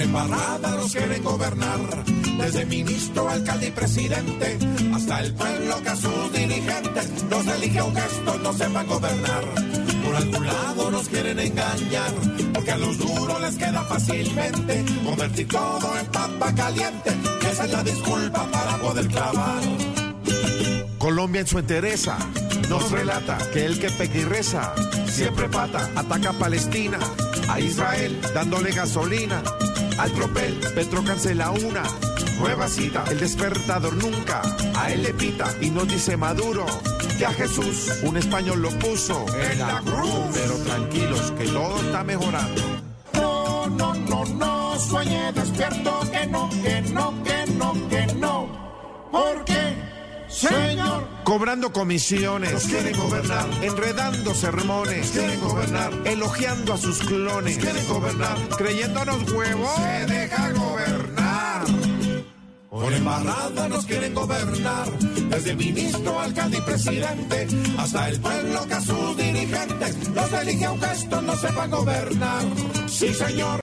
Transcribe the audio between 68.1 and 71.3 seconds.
pueblo que a sus dirigentes los elige un gesto